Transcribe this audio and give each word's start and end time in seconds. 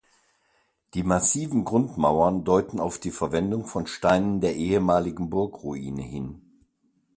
Die 0.95 1.03
massiven 1.03 1.63
Grundmauern 1.63 2.43
deuten 2.43 2.79
auf 2.79 2.97
die 2.97 3.11
Verwendung 3.11 3.67
von 3.67 3.85
Steinen 3.85 4.41
der 4.41 4.55
ehemaligen 4.55 5.29
Burgruine 5.29 6.01
hin. 6.01 6.41